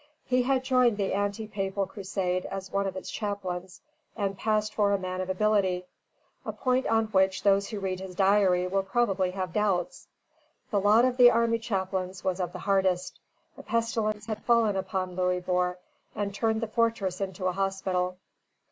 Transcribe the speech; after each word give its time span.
He 0.25 0.41
had 0.41 0.63
joined 0.63 0.97
the 0.97 1.13
anti 1.13 1.45
papal 1.47 1.85
crusade 1.85 2.47
as 2.47 2.71
one 2.71 2.87
of 2.87 2.95
its 2.95 3.11
chaplains, 3.11 3.81
and 4.17 4.35
passed 4.35 4.73
for 4.73 4.91
a 4.93 4.97
man 4.97 5.21
of 5.21 5.29
ability, 5.29 5.85
a 6.43 6.51
point 6.51 6.87
on 6.87 7.05
which 7.09 7.43
those 7.43 7.69
who 7.69 7.79
read 7.79 7.99
his 7.99 8.15
diary 8.15 8.65
will 8.65 8.81
probably 8.81 9.29
have 9.29 9.53
doubts. 9.53 10.07
The 10.71 10.79
lot 10.79 11.05
of 11.05 11.17
the 11.17 11.29
army 11.29 11.59
chaplains 11.59 12.23
was 12.23 12.39
of 12.39 12.51
the 12.51 12.57
hardest. 12.65 13.19
A 13.59 13.61
pestilence 13.61 14.25
had 14.25 14.41
fallen 14.41 14.75
upon 14.75 15.15
Louisbourg, 15.15 15.77
and 16.15 16.33
turned 16.33 16.61
the 16.61 16.67
fortress 16.67 17.21
into 17.21 17.45
a 17.45 17.51
hospital. 17.51 18.17